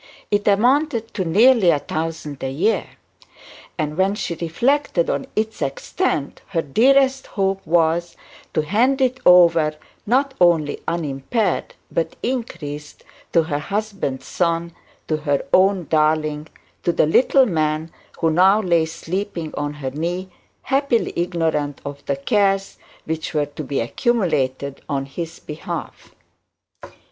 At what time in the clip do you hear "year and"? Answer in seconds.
2.49-3.97